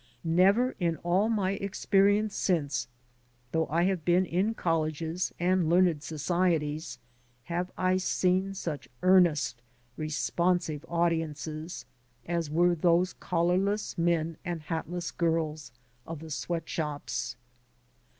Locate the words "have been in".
3.83-4.55